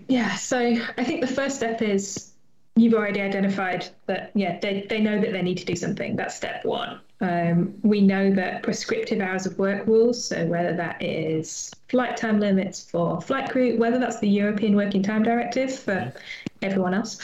[0.09, 2.33] Yeah, so I think the first step is
[2.77, 6.35] you've already identified that yeah they, they know that they need to do something that's
[6.35, 11.73] step one um, we know that prescriptive hours of work rules so whether that is
[11.89, 16.13] flight time limits for flight crew whether that's the european working time directive for
[16.61, 17.19] everyone else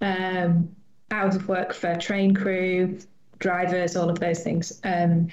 [0.00, 0.74] um,
[1.10, 2.98] hours of work for train crew
[3.38, 5.28] drivers all of those things um,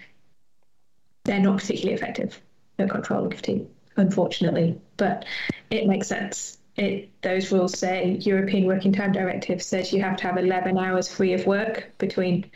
[1.23, 2.41] they're not particularly effective
[2.79, 5.25] at controlling fatigue unfortunately but
[5.69, 6.57] it makes sense.
[6.75, 11.13] It, those rules say European Working Time Directive says you have to have 11 hours
[11.13, 12.49] free of work between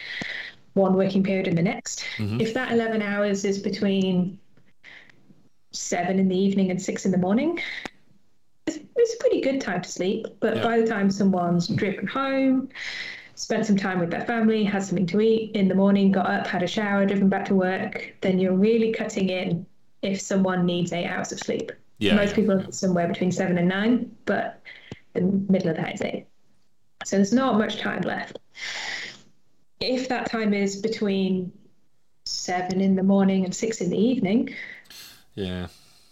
[0.73, 2.03] one working period and the next.
[2.17, 2.41] Mm-hmm.
[2.41, 4.39] If that 11 hours is between
[5.71, 7.59] seven in the evening and six in the morning,
[8.67, 10.25] it's, it's a pretty good time to sleep.
[10.39, 10.63] But yeah.
[10.63, 12.69] by the time someone's driven home,
[13.35, 16.47] spent some time with their family, had something to eat in the morning, got up,
[16.47, 19.65] had a shower, driven back to work, then you're really cutting in
[20.01, 21.71] if someone needs eight hours of sleep.
[21.99, 22.67] Yeah, Most yeah, people yeah.
[22.69, 24.61] somewhere between seven and nine, but
[25.13, 26.25] the middle of that is eight.
[27.05, 28.39] So there's not much time left.
[29.83, 31.51] If that time is between
[32.25, 34.55] seven in the morning and six in the evening,
[35.35, 35.67] yeah,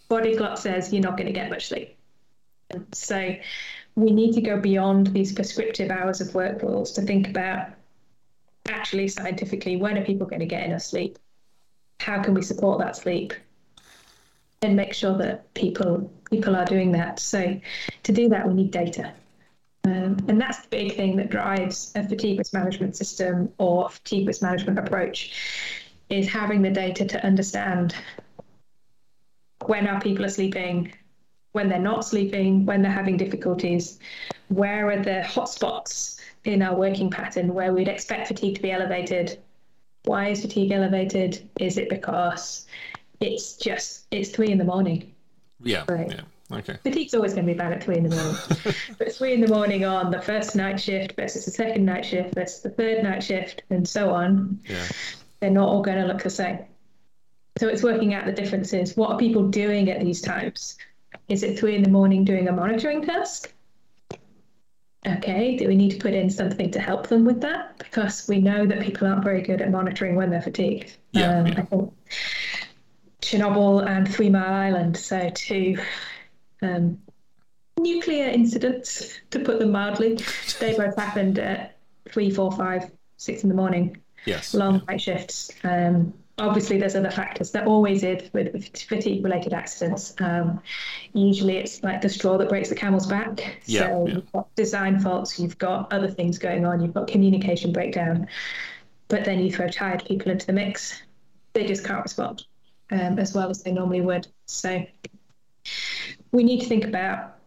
[0.10, 1.97] body clock says you're not going to get much sleep.
[2.93, 3.36] So
[3.95, 7.69] we need to go beyond these prescriptive hours of work rules to think about
[8.67, 11.17] actually scientifically when are people going to get enough sleep?
[11.99, 13.34] How can we support that sleep?
[14.62, 17.19] and make sure that people people are doing that.
[17.19, 17.60] So
[18.03, 19.13] to do that, we need data.
[19.83, 24.27] Um, and that's the big thing that drives a fatigue risk management system or fatigue
[24.27, 25.33] risk management approach
[26.09, 27.95] is having the data to understand
[29.65, 30.93] when our people are sleeping,
[31.53, 33.99] when they're not sleeping, when they're having difficulties,
[34.49, 39.39] where are the hotspots in our working pattern where we'd expect fatigue to be elevated.
[40.05, 41.47] Why is fatigue elevated?
[41.59, 42.65] Is it because
[43.19, 45.13] it's just it's three in the morning.
[45.63, 45.85] Yeah.
[45.87, 46.11] Right.
[46.11, 46.21] Yeah.
[46.53, 46.77] Okay.
[46.83, 48.75] Fatigue's always going to be bad at three in the morning.
[48.97, 52.35] but three in the morning on the first night shift versus the second night shift
[52.35, 54.85] versus the third night shift and so on, yeah.
[55.39, 56.59] they're not all going to look the same.
[57.57, 58.95] So it's working out the differences.
[58.95, 60.77] What are people doing at these times?
[61.29, 63.53] Is it three in the morning doing a monitoring task?
[65.07, 67.77] Okay, do we need to put in something to help them with that?
[67.79, 70.95] Because we know that people aren't very good at monitoring when they're fatigued.
[71.11, 71.59] Yeah, um, yeah.
[71.59, 71.93] I think
[73.21, 75.77] Chernobyl and Three Mile Island, so two
[76.62, 77.00] um,
[77.80, 80.19] nuclear incidents, to put them mildly.
[80.60, 81.78] They both happened at
[82.10, 83.97] three, four, five, six in the morning.
[84.26, 84.54] Yes.
[84.54, 85.52] Long night shifts.
[85.63, 87.52] Um, obviously, there's other factors.
[87.52, 90.13] There always is with fatigue-related accidents.
[90.19, 90.62] Um,
[91.13, 93.62] usually, it's like the straw that breaks the camel's back.
[93.65, 94.13] Yeah, so yeah.
[94.15, 98.28] you've got design faults, you've got other things going on, you've got communication breakdown.
[99.08, 101.02] But then you throw tired people into the mix,
[101.54, 102.45] they just can't respond
[102.91, 104.28] um, as well as they normally would.
[104.45, 104.86] So
[106.31, 107.37] we need to think about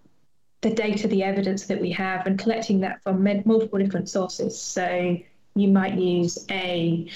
[0.60, 4.60] the data, the evidence that we have, and collecting that from multiple different sources.
[4.60, 5.18] So
[5.54, 7.06] you might use a,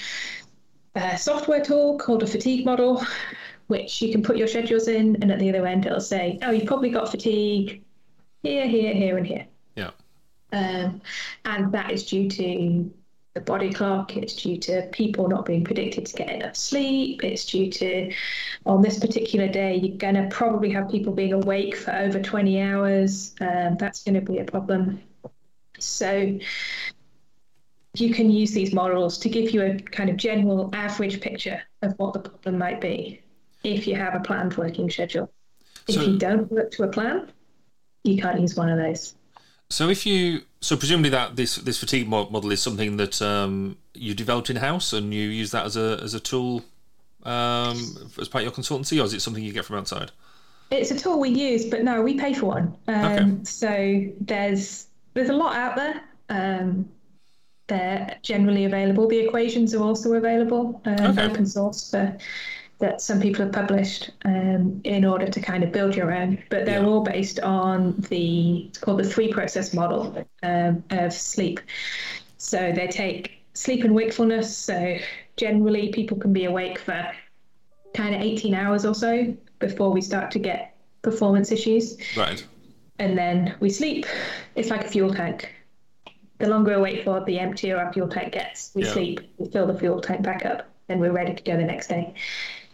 [0.95, 3.03] a software tool called a fatigue model,
[3.67, 6.51] which you can put your schedules in, and at the other end it'll say, "Oh,
[6.51, 7.83] you've probably got fatigue
[8.43, 9.91] here, here, here, and here." Yeah.
[10.51, 11.01] Um,
[11.45, 12.91] and that is due to
[13.33, 17.45] the body clock, it's due to people not being predicted to get enough sleep, it's
[17.45, 18.11] due to
[18.65, 22.61] on this particular day, you're going to probably have people being awake for over 20
[22.61, 23.35] hours.
[23.39, 25.01] Um, that's going to be a problem.
[25.77, 26.37] So
[27.95, 31.93] you can use these models to give you a kind of general average picture of
[31.97, 33.21] what the problem might be
[33.63, 35.31] if you have a planned working schedule.
[35.87, 37.31] If you don't work to a plan,
[38.03, 39.15] you can't use one of those.
[39.69, 44.15] So if you so presumably that this this fatigue model is something that um, you
[44.15, 46.63] developed in house and you use that as a as a tool
[47.23, 47.77] um,
[48.19, 50.11] as part of your consultancy, or is it something you get from outside?
[50.71, 52.75] It's a tool we use, but no, we pay for one.
[52.87, 53.43] Um, okay.
[53.43, 56.01] So there's there's a lot out there.
[56.29, 56.89] Um,
[57.67, 59.07] they're generally available.
[59.07, 61.23] The equations are also available, um, okay.
[61.25, 62.17] open source for
[62.79, 66.65] that some people have published um, in order to kind of build your own, but
[66.65, 66.87] they're yeah.
[66.87, 71.59] all based on the it's called the three process model um, of sleep.
[72.37, 74.55] So they take sleep and wakefulness.
[74.55, 74.97] So
[75.35, 77.11] generally, people can be awake for
[77.93, 81.97] kind of 18 hours or so before we start to get performance issues.
[82.15, 82.45] Right.
[82.97, 84.05] And then we sleep.
[84.55, 85.53] It's like a fuel tank.
[86.37, 88.71] The longer we wait for, the emptier our fuel tank gets.
[88.73, 88.93] We yeah.
[88.93, 91.87] sleep, we fill the fuel tank back up, and we're ready to go the next
[91.87, 92.13] day.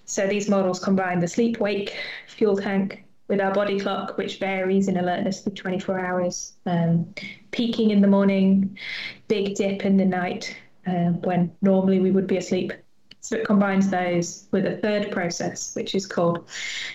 [0.06, 4.88] So these models combine the sleep wake fuel tank with our body clock, which varies
[4.88, 7.14] in alertness for 24 hours, um,
[7.52, 8.78] peaking in the morning,
[9.28, 12.72] big dip in the night uh, when normally we would be asleep.
[13.22, 16.48] So it combines those with a third process, which is called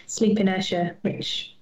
[0.06, 1.56] sleep inertia, which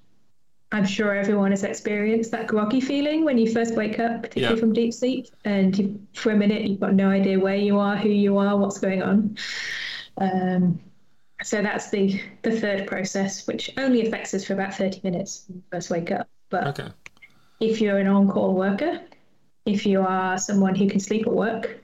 [0.73, 4.61] I'm sure everyone has experienced that groggy feeling when you first wake up, particularly yeah.
[4.61, 7.97] from deep sleep, and you, for a minute you've got no idea where you are,
[7.97, 9.39] who you are, what's going on.
[10.19, 10.79] Um,
[11.42, 15.59] so that's the the third process, which only affects us for about 30 minutes when
[15.59, 16.29] you first wake up.
[16.51, 16.88] But okay.
[17.61, 19.01] if you're an on-call worker,
[19.64, 21.83] if you are someone who can sleep at work,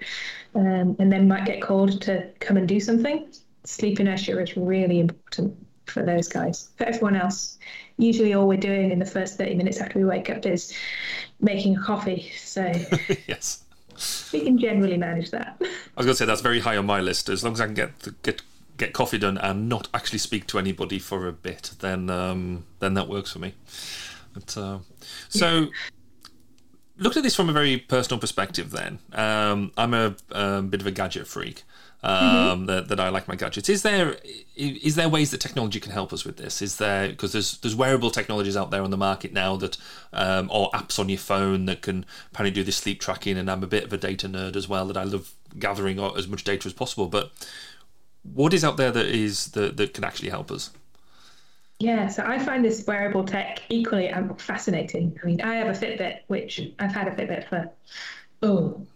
[0.55, 3.29] um, and then might get called to come and do something,
[3.65, 6.71] sleep inertia is really important for those guys.
[6.77, 7.59] For everyone else,
[7.99, 10.75] usually all we're doing in the first 30 minutes after we wake up is
[11.41, 12.33] making a coffee.
[12.39, 12.73] So
[13.27, 13.63] yes.
[14.33, 15.57] We can generally manage that.
[15.61, 17.29] I was going to say that's very high on my list.
[17.29, 18.43] As long as I can get the, get
[18.77, 22.95] get coffee done and not actually speak to anybody for a bit, then um, then
[22.95, 23.55] that works for me.
[24.33, 24.79] But, uh,
[25.29, 25.69] so,
[26.99, 28.71] look at this from a very personal perspective.
[28.71, 31.63] Then um, I'm a, a, bit of a gadget freak.
[32.03, 32.67] Um, mm-hmm.
[32.67, 33.71] that, that I like my gadgets.
[33.71, 34.19] Is there
[34.57, 36.61] is there ways that technology can help us with this?
[36.61, 39.79] Is there because there's there's wearable technologies out there on the market now that
[40.13, 43.39] um, or apps on your phone that can apparently do this sleep tracking.
[43.39, 44.85] And I'm a bit of a data nerd as well.
[44.89, 47.07] That I love gathering as much data as possible.
[47.07, 47.33] But
[48.33, 50.71] what is out there that is that, that can actually help us?
[51.81, 55.19] Yeah, so I find this wearable tech equally um, fascinating.
[55.23, 57.71] I mean, I have a Fitbit, which I've had a Fitbit for
[58.43, 58.87] oh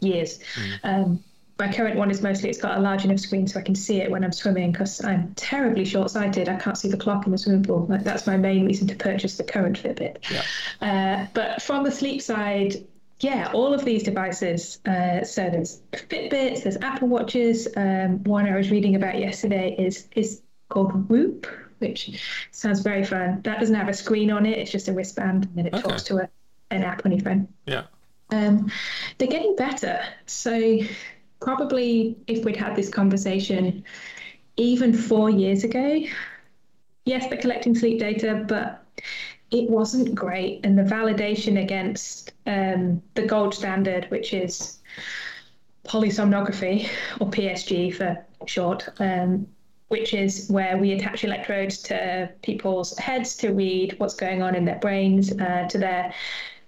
[0.00, 0.38] years.
[0.54, 0.78] Mm.
[0.84, 1.24] Um,
[1.58, 4.02] my current one is mostly it's got a large enough screen so I can see
[4.02, 6.50] it when I'm swimming because I'm terribly short-sighted.
[6.50, 7.86] I can't see the clock in the swimming pool.
[7.86, 10.18] Like, that's my main reason to purchase the current Fitbit.
[10.30, 10.42] Yeah.
[10.86, 12.84] Uh, but from the sleep side,
[13.20, 14.80] yeah, all of these devices.
[14.86, 17.66] Uh, so there's Fitbits, there's Apple Watches.
[17.76, 21.46] Um, one I was reading about yesterday is is called Whoop,
[21.78, 23.40] which sounds very fun.
[23.42, 25.82] That doesn't have a screen on it; it's just a wristband, and then it okay.
[25.82, 26.28] talks to a,
[26.70, 27.48] an app on your phone.
[27.66, 27.84] Yeah.
[28.30, 28.70] Um,
[29.18, 30.00] they're getting better.
[30.26, 30.78] So
[31.40, 33.84] probably if we'd had this conversation
[34.56, 36.00] even four years ago,
[37.04, 38.84] yes, they're collecting sleep data, but
[39.50, 40.60] it wasn't great.
[40.64, 44.78] And the validation against um, the gold standard, which is
[45.84, 46.88] polysomnography,
[47.20, 49.46] or PSG for short, um,
[49.88, 54.64] which is where we attach electrodes to people's heads to read what's going on in
[54.64, 56.12] their brains, uh, to their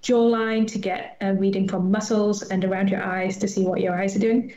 [0.03, 4.01] jawline to get a reading from muscles and around your eyes to see what your
[4.01, 4.55] eyes are doing.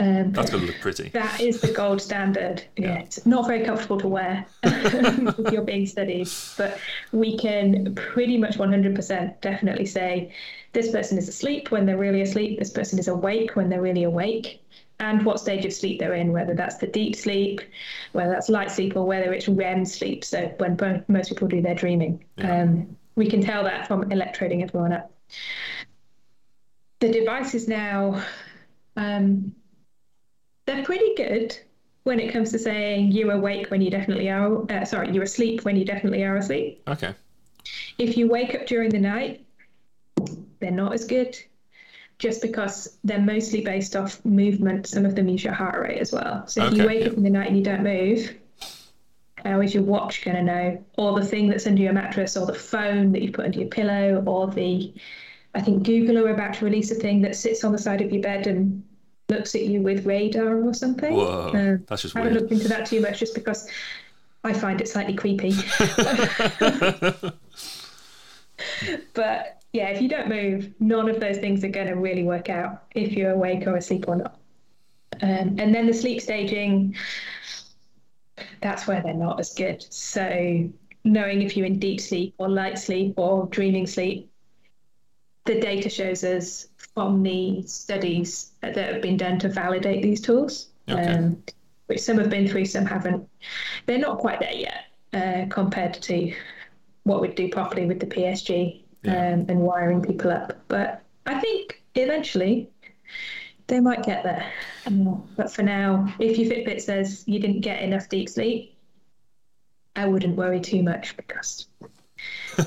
[0.00, 1.08] Um, That's going to look pretty.
[1.08, 2.62] That is the gold standard.
[2.76, 2.86] Yeah.
[2.88, 2.98] yeah.
[3.00, 6.78] It's not very comfortable to wear if you're being studied, but
[7.12, 10.32] we can pretty much 100% definitely say
[10.72, 14.04] this person is asleep when they're really asleep, this person is awake when they're really
[14.04, 14.62] awake,
[15.00, 17.60] and what stage of sleep they're in, whether that's the deep sleep,
[18.12, 20.24] whether that's light sleep, or whether it's REM sleep.
[20.24, 22.62] So when most people do their dreaming, yeah.
[22.62, 25.10] um, we can tell that from electroding everyone up.
[27.00, 28.24] The device is now.
[28.96, 29.54] Um,
[30.68, 31.58] they're pretty good
[32.04, 34.70] when it comes to saying you're awake when you definitely are.
[34.70, 36.82] Uh, sorry, you're asleep when you definitely are asleep.
[36.86, 37.14] Okay.
[37.96, 39.46] If you wake up during the night,
[40.60, 41.36] they're not as good.
[42.18, 46.12] Just because they're mostly based off movement, some of them use your heart rate as
[46.12, 46.46] well.
[46.48, 47.10] So if okay, you wake yeah.
[47.10, 48.34] up in the night and you don't move,
[49.36, 50.84] how is your watch going to know?
[50.98, 53.68] Or the thing that's under your mattress, or the phone that you put under your
[53.68, 54.92] pillow, or the,
[55.54, 58.10] I think Google are about to release a thing that sits on the side of
[58.12, 58.82] your bed and
[59.28, 61.14] looks at you with radar or something.
[61.14, 63.68] Whoa, uh, that's just I haven't looked into that too much just because
[64.44, 65.50] I find it slightly creepy.
[69.14, 72.48] but yeah, if you don't move, none of those things are going to really work
[72.48, 74.38] out if you're awake or asleep or not.
[75.20, 76.96] Um, and then the sleep staging,
[78.62, 79.84] that's where they're not as good.
[79.92, 80.68] So
[81.04, 84.30] knowing if you're in deep sleep or light sleep or dreaming sleep,
[85.44, 90.70] the data shows us from the studies that have been done to validate these tools,
[90.88, 91.00] okay.
[91.00, 91.40] um,
[91.86, 93.24] which some have been through, some haven't.
[93.86, 96.34] They're not quite there yet uh, compared to
[97.04, 99.12] what we'd do properly with the PSG yeah.
[99.12, 100.54] um, and wiring people up.
[100.66, 102.68] But I think eventually
[103.68, 104.50] they might get there.
[104.84, 108.76] Um, but for now, if your Fitbit says you didn't get enough deep sleep,
[109.94, 111.68] I wouldn't worry too much because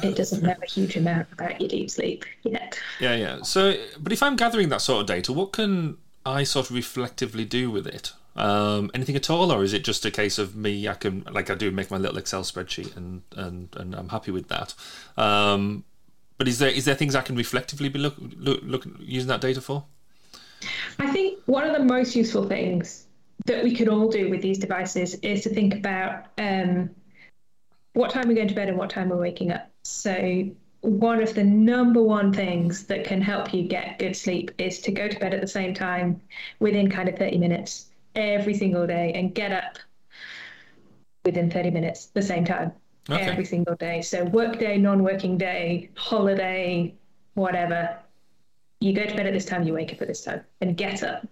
[0.03, 2.79] it doesn't know a huge amount about your deep sleep yet.
[2.99, 3.41] Yeah, yeah.
[3.41, 7.45] So, but if I'm gathering that sort of data, what can I sort of reflectively
[7.45, 8.13] do with it?
[8.35, 10.87] Um, anything at all, or is it just a case of me?
[10.87, 14.31] I can, like I do, make my little Excel spreadsheet, and and and I'm happy
[14.31, 14.73] with that.
[15.17, 15.83] Um,
[16.37, 19.41] but is there is there things I can reflectively be look, look look using that
[19.41, 19.85] data for?
[20.99, 23.05] I think one of the most useful things
[23.45, 26.91] that we can all do with these devices is to think about um,
[27.93, 29.70] what time we're going to bed and what time we're waking up.
[29.83, 30.51] So
[30.81, 34.91] one of the number one things that can help you get good sleep is to
[34.91, 36.21] go to bed at the same time
[36.59, 39.77] within kind of 30 minutes every single day and get up
[41.23, 42.71] within 30 minutes the same time
[43.09, 43.21] okay.
[43.21, 44.01] every single day.
[44.01, 46.95] So work day, non-working day, holiday,
[47.35, 47.97] whatever.
[48.79, 51.03] You go to bed at this time, you wake up at this time and get
[51.03, 51.27] up.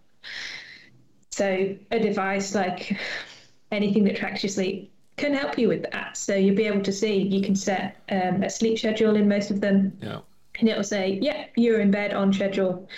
[1.31, 2.99] So a device like
[3.71, 6.17] anything that tracks your sleep can help you with that.
[6.17, 9.51] So you'll be able to see, you can set um, a sleep schedule in most
[9.51, 9.97] of them.
[10.01, 10.19] Yeah.
[10.59, 12.89] And it'll say, yeah, you're in bed on schedule.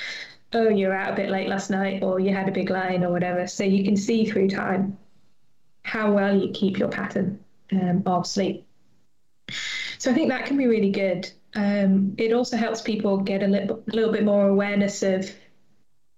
[0.54, 3.12] Oh, you're out a bit late last night, or you had a big line, or
[3.12, 3.48] whatever.
[3.48, 4.98] So you can see through time
[5.84, 7.40] how well you keep your pattern
[7.72, 8.66] um, of sleep.
[9.98, 11.30] So I think that can be really good.
[11.56, 15.30] Um, it also helps people get a little, little bit more awareness of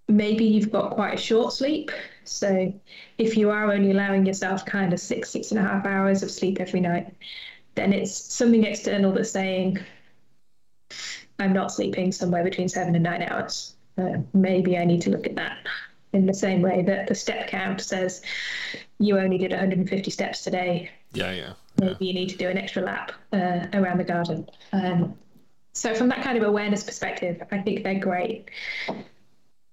[0.07, 1.91] maybe you've got quite a short sleep.
[2.25, 2.73] So
[3.17, 6.31] if you are only allowing yourself kind of six, six and a half hours of
[6.31, 7.13] sleep every night,
[7.75, 9.79] then it's something external that's saying,
[11.39, 13.75] I'm not sleeping somewhere between seven and nine hours.
[13.97, 15.57] Uh, maybe I need to look at that
[16.13, 18.21] in the same way that the step count says
[18.99, 20.89] you only did 150 steps today.
[21.13, 21.53] Yeah, yeah.
[21.79, 24.47] Maybe you need to do an extra lap uh, around the garden.
[24.71, 25.17] Um,
[25.73, 28.49] so, from that kind of awareness perspective, I think they're great.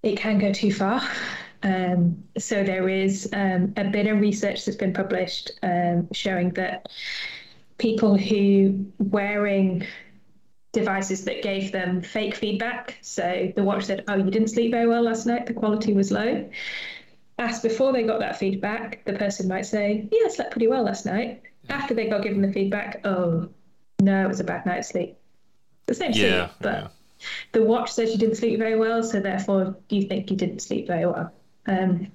[0.02, 1.02] It can go too far.
[1.62, 6.88] Um, so there is um, a bit of research that's been published um, showing that
[7.78, 9.86] people who wearing
[10.72, 14.86] devices that gave them fake feedback, so the watch said, "Oh, you didn't sleep very
[14.86, 15.46] well last night.
[15.46, 16.48] The quality was low."
[17.38, 20.84] Asked before they got that feedback, the person might say, "Yeah, I slept pretty well
[20.84, 23.48] last night." After they got given the feedback, "Oh,
[24.00, 25.16] no, it was a bad night's sleep."
[25.86, 26.72] The same yeah, sleep, but.
[26.72, 26.88] Yeah.
[27.52, 30.60] The watch says you didn't sleep very well, so therefore do you think you didn't
[30.60, 31.30] sleep very well.
[31.70, 32.12] Um,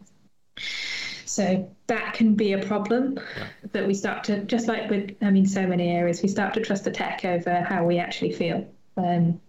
[1.25, 3.47] so that can be a problem yeah.
[3.73, 6.61] that we start to, just like with, I mean, so many areas, we start to
[6.61, 8.67] trust the tech over how we actually feel.
[8.97, 9.41] Um,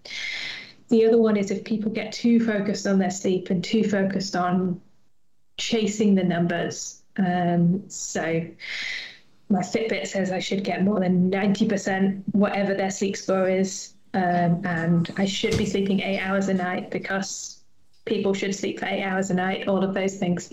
[0.88, 4.36] the other one is if people get too focused on their sleep and too focused
[4.36, 4.80] on
[5.58, 7.02] chasing the numbers.
[7.16, 8.46] Um, so
[9.48, 13.94] my Fitbit says I should get more than 90%, whatever their sleep score is.
[14.14, 17.55] Um, and I should be sleeping eight hours a night because
[18.06, 20.50] people should sleep for eight hours a night, all of those things.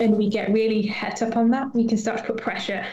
[0.00, 1.72] And we get really het up on that.
[1.74, 2.84] We can start to put pressure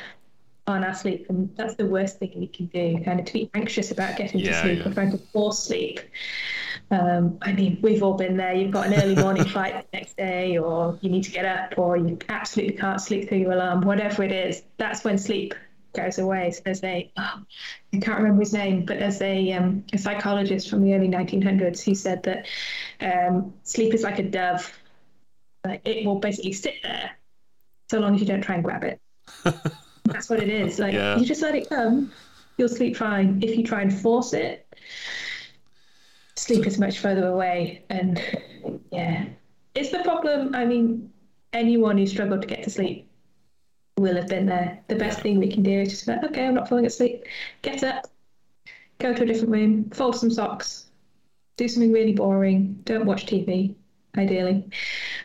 [0.67, 3.01] on our sleep, and that's the worst thing we can do.
[3.03, 4.91] Kind of to be anxious about getting yeah, to sleep yeah.
[4.91, 6.01] or trying to force sleep.
[6.91, 8.53] Um, I mean, we've all been there.
[8.53, 11.77] You've got an early morning flight the next day, or you need to get up,
[11.77, 13.81] or you absolutely can't sleep through your alarm.
[13.81, 15.55] Whatever it is, that's when sleep
[15.93, 16.51] goes away.
[16.51, 17.41] So there's a, oh,
[17.93, 21.83] I can't remember his name, but there's a, um, a psychologist from the early 1900s
[21.83, 22.47] who said that
[23.01, 24.77] um, sleep is like a dove.
[25.65, 27.11] Like it will basically sit there
[27.89, 28.99] so long as you don't try and grab it.
[30.05, 30.79] That's what it is.
[30.79, 31.17] Like yeah.
[31.17, 32.11] you just let it come,
[32.57, 33.41] you'll sleep fine.
[33.43, 34.65] If you try and force it,
[36.35, 37.83] sleep is much further away.
[37.89, 38.21] And
[38.91, 39.25] yeah,
[39.75, 40.55] it's the problem.
[40.55, 41.11] I mean,
[41.53, 43.08] anyone who struggled to get to sleep
[43.99, 44.79] will have been there.
[44.87, 47.25] The best thing we can do is just like, okay, I'm not falling asleep.
[47.61, 48.07] Get up,
[48.99, 50.85] go to a different room, fold some socks,
[51.57, 52.79] do something really boring.
[52.85, 53.75] Don't watch TV,
[54.17, 54.69] ideally.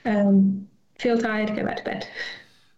[0.04, 0.68] Um,
[0.98, 2.08] feel tired, go back to bed.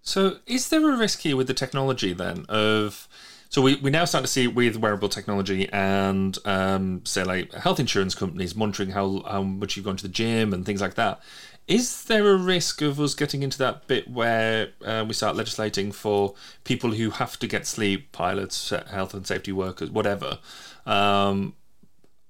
[0.02, 3.08] So, is there a risk here with the technology then of?
[3.48, 7.78] So we, we now start to see with wearable technology and um, say like health
[7.78, 11.20] insurance companies monitoring how how much you've gone to the gym and things like that.
[11.68, 15.90] Is there a risk of us getting into that bit where uh, we start legislating
[15.90, 20.38] for people who have to get sleep, pilots, health and safety workers, whatever,
[20.86, 21.54] um,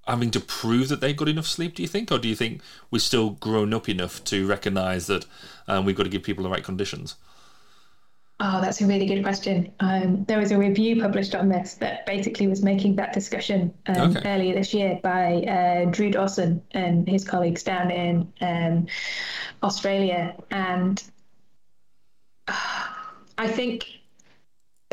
[0.06, 1.74] having to prove that they've got enough sleep?
[1.74, 5.26] Do you think, or do you think we're still grown up enough to recognise that
[5.68, 7.16] um, we've got to give people the right conditions?
[8.38, 9.72] Oh, that's a really good question.
[9.80, 14.14] Um, there was a review published on this that basically was making that discussion um,
[14.14, 14.34] okay.
[14.34, 18.86] earlier this year by uh, Drew Dawson and his colleagues down in um,
[19.62, 20.34] Australia.
[20.50, 21.02] And
[22.46, 22.88] uh,
[23.38, 23.86] I think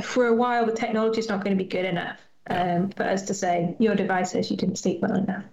[0.01, 2.19] for a while, the technology is not going to be good enough
[2.49, 5.43] um, for us to say, your device says you didn't sleep well enough.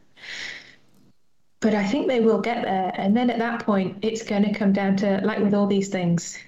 [1.59, 2.93] But I think they will get there.
[2.95, 5.89] And then at that point, it's going to come down to, like with all these
[5.89, 6.39] things,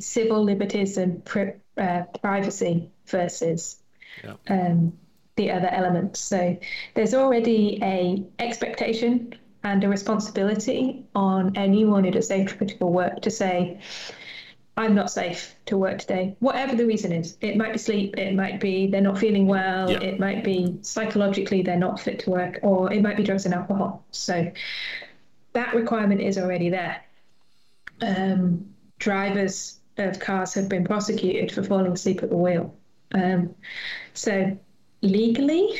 [0.00, 3.76] civil liberties and pri- uh, privacy versus
[4.24, 4.34] yeah.
[4.48, 4.92] um,
[5.36, 6.20] the other elements.
[6.20, 6.56] So
[6.94, 13.30] there's already a expectation and a responsibility on anyone who does safe critical work to
[13.30, 13.80] say,
[14.78, 17.38] I'm not safe to work today, whatever the reason is.
[17.40, 20.00] It might be sleep, it might be they're not feeling well, yeah.
[20.00, 23.54] it might be psychologically they're not fit to work, or it might be drugs and
[23.54, 24.04] alcohol.
[24.10, 24.52] So
[25.54, 27.02] that requirement is already there.
[28.02, 28.66] Um,
[28.98, 32.74] drivers of cars have been prosecuted for falling asleep at the wheel.
[33.12, 33.54] Um,
[34.14, 34.58] so
[35.02, 35.78] legally,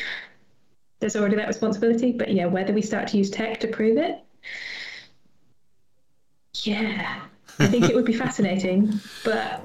[1.01, 2.13] there's already that responsibility.
[2.13, 4.19] But yeah, whether we start to use tech to prove it,
[6.63, 7.21] yeah,
[7.59, 9.01] I think it would be fascinating.
[9.25, 9.63] But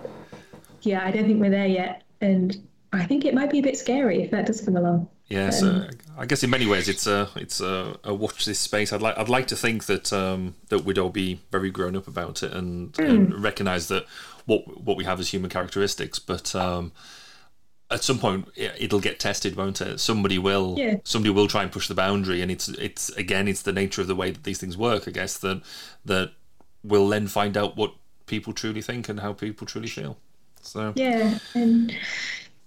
[0.82, 2.56] yeah, I don't think we're there yet, and
[2.94, 5.08] I think it might be a bit scary if that does come along.
[5.32, 5.88] Yes, um, uh,
[6.18, 8.92] I guess in many ways it's a it's a, a, watch this space.
[8.92, 12.06] I'd like I'd like to think that um, that we'd all be very grown up
[12.06, 13.10] about it and, mm.
[13.10, 14.06] and recognise that
[14.46, 16.56] what what we have as human characteristics, but.
[16.56, 16.92] Um,
[17.90, 20.96] at some point it'll get tested won't it somebody will yeah.
[21.04, 24.08] somebody will try and push the boundary and it's it's again it's the nature of
[24.08, 25.62] the way that these things work i guess that
[26.06, 26.32] that
[26.86, 27.94] we'll then find out what
[28.28, 30.18] people truly think and how people truly feel
[30.62, 31.94] so yeah and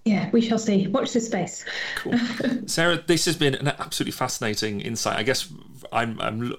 [0.05, 0.87] yeah, we shall see.
[0.87, 1.64] Watch this space.
[1.97, 2.18] Cool.
[2.66, 5.16] Sarah, this has been an absolutely fascinating insight.
[5.16, 5.51] I guess
[5.93, 6.55] I'm, I'm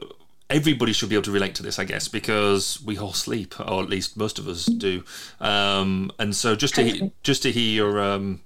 [0.50, 3.82] everybody should be able to relate to this, I guess, because we all sleep, or
[3.82, 5.04] at least most of us do.
[5.40, 8.42] Um, and so just to just to hear your um,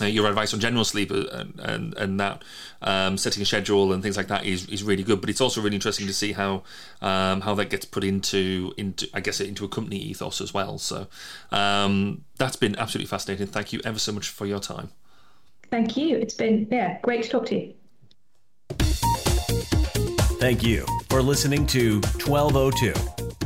[0.00, 2.42] uh, your advice on general sleep uh, and and, and that
[2.82, 5.20] um, setting a schedule and things like that is, is really good.
[5.20, 6.62] But it's also really interesting to see how
[7.00, 10.78] um, how that gets put into into I guess into a company ethos as well.
[10.78, 11.06] So
[11.52, 13.46] um, that's been absolutely fascinating.
[13.46, 14.90] Thank you ever so much for your time.
[15.70, 16.16] Thank you.
[16.16, 17.74] It's been yeah great to talk to you.
[20.40, 22.94] Thank you for listening to 1202,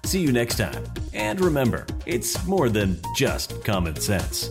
[0.06, 0.84] See you next time.
[1.14, 4.50] And remember, it's more than just common sense.